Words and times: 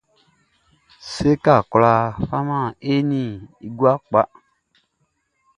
Séka 1.11 1.55
kwla 1.71 1.93
man 2.47 2.67
e 2.95 2.97
i 3.65 3.67
gua 3.77 3.93
kpa. 4.05 4.21